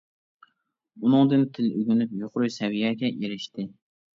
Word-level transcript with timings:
ئۇنىڭدىن 1.03 1.45
تىل 1.57 1.69
ئۆگىنىپ، 1.81 2.17
يۇقىرى 2.23 2.51
سەۋىيەگە 2.57 3.13
ئېرىشتى. 3.15 3.69